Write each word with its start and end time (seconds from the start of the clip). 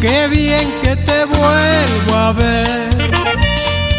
Qué 0.00 0.28
bien 0.28 0.72
que 0.82 0.96
te 0.96 1.24
vuelvo 1.26 2.14
a 2.16 2.32
ver. 2.32 2.88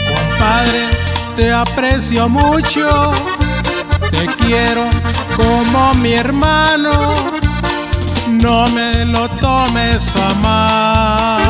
Compadre, 0.09 0.89
te 1.35 1.53
aprecio 1.53 2.27
mucho. 2.27 3.13
Te 4.09 4.25
quiero 4.43 4.85
como 5.35 5.93
mi 5.93 6.13
hermano. 6.13 7.13
No 8.27 8.67
me 8.69 9.05
lo 9.05 9.29
tomes 9.29 10.15
a 10.15 10.33
mal. 10.41 11.41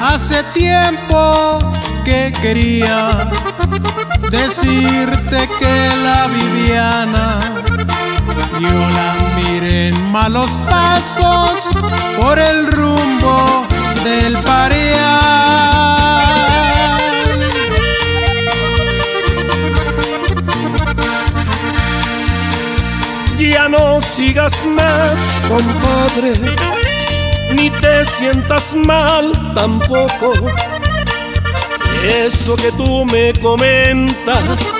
Hace 0.00 0.42
tiempo 0.54 1.58
que 2.04 2.32
quería 2.40 3.30
decirte 4.30 5.48
que 5.58 5.90
la 6.02 6.28
Viviana 6.28 7.38
yo 8.60 8.88
la 8.90 9.16
miré 9.36 9.88
en 9.88 10.10
malos 10.10 10.58
pasos 10.68 11.68
por 12.20 12.38
el 12.38 12.66
rumbo 12.66 13.66
del 14.04 14.36
pareal. 14.38 14.92
Ya 23.38 23.68
no 23.68 24.00
sigas 24.00 24.52
más, 24.66 25.18
compadre, 25.48 26.32
ni 27.54 27.70
te 27.70 28.04
sientas 28.04 28.74
mal 28.74 29.32
tampoco. 29.54 30.32
Eso 32.04 32.56
que 32.56 32.72
tú 32.72 33.04
me 33.04 33.32
comentas 33.34 34.74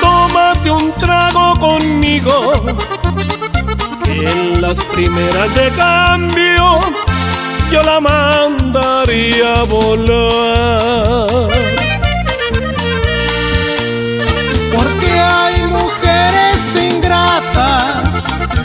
tómate 0.00 0.70
un 0.70 0.92
trago 0.92 1.54
conmigo. 1.58 2.52
En 4.06 4.60
las 4.62 4.78
primeras 4.84 5.54
de 5.56 5.70
cambio 5.70 6.78
yo 7.72 7.82
la 7.82 7.98
mandaría 8.00 9.54
a 9.54 9.62
volar. 9.64 11.03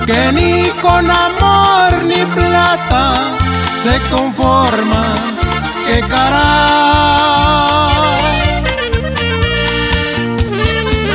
Que 0.10 0.32
ni 0.32 0.70
con 0.82 1.06
amor 1.12 2.04
ni 2.04 2.26
plata 2.36 3.38
se 3.82 3.94
conforman. 4.10 5.20
¡Qué 5.86 6.00
caray! 6.08 6.50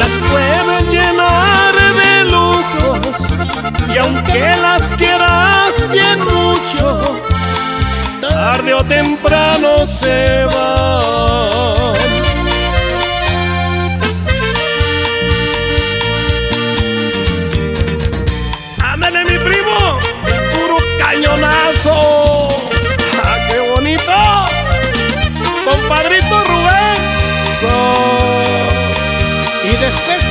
Las 0.01 0.13
puedes 0.31 0.83
llenar 0.93 1.75
de 2.03 2.13
lujos 2.35 3.17
y 3.93 3.99
aunque 3.99 4.45
las 4.63 4.83
quieras 4.93 5.73
bien 5.91 6.21
mucho, 6.21 6.87
tarde 8.21 8.75
o 8.75 8.85
temprano 8.85 9.85
se 9.85 10.45
van. 10.45 11.54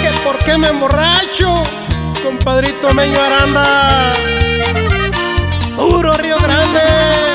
Que 0.03 0.11
por 0.23 0.37
qué 0.39 0.57
me 0.57 0.67
emborracho, 0.67 1.63
compadrito 2.21 2.93
Meño 2.93 3.17
Aranda. 3.21 4.11
Puro 5.77 6.13
Río 6.17 6.37
Grande. 6.39 7.32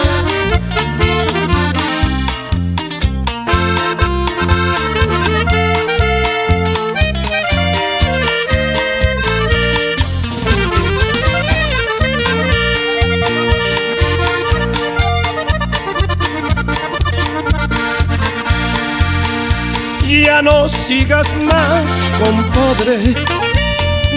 Ya 20.09 20.41
no 20.41 20.67
sigas 20.71 21.29
más, 21.45 21.85
compadre, 22.19 23.15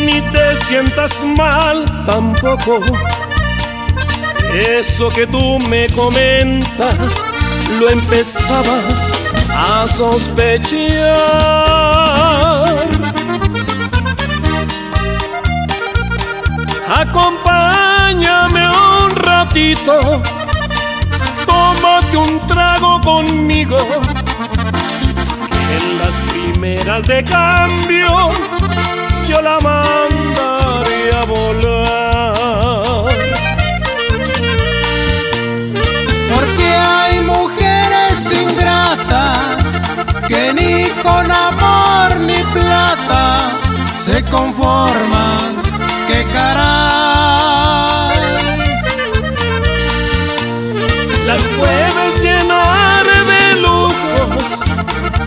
ni 0.06 0.22
te 0.22 0.56
sientas 0.66 1.22
mal 1.36 1.84
tampoco. 2.06 2.80
Eso 4.54 5.10
que 5.10 5.28
tú 5.28 5.60
me 5.68 5.90
comentas 5.90 7.14
lo 7.78 7.90
empezaba 7.90 8.80
a 9.50 9.86
sospechar. 9.86 10.80
Acompáñame 16.88 18.66
un 18.70 19.14
ratito, 19.14 20.22
tómate 21.46 22.16
un 22.16 22.48
trago 22.48 23.02
conmigo 23.02 23.78
en 25.76 25.98
las 26.00 26.16
primeras 26.32 27.08
de 27.08 27.24
cambio 27.24 28.30
yo 29.28 29.42
la 29.42 29.58
mandaré 29.60 31.12
a 31.14 31.24
volar. 31.24 33.06
Porque 36.34 36.68
hay 36.94 37.20
mujeres 37.22 38.32
ingratas 38.32 39.80
que 40.28 40.54
ni 40.54 40.90
con 41.02 41.32
amor 41.32 42.18
ni 42.28 42.44
plata 42.54 43.52
se 44.00 44.24
conforman. 44.24 45.62
¡Qué 46.08 46.26
caray! 46.34 46.91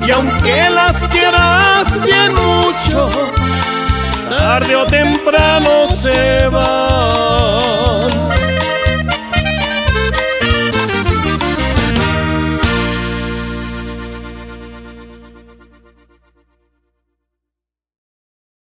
Y 0.06 0.10
aunque 0.10 0.70
las 0.70 1.02
quieras 1.04 2.00
bien 2.02 2.34
mucho, 2.34 3.08
tarde 4.28 4.76
o 4.76 4.86
temprano 4.86 5.86
se 5.86 6.46
van. 6.48 7.13